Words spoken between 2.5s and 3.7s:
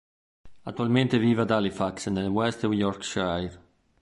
Yorkshire.